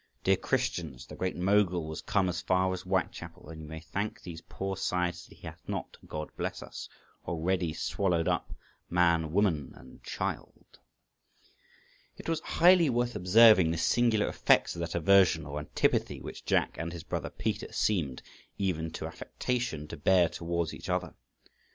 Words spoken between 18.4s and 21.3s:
even to affectation, to bear towards each other.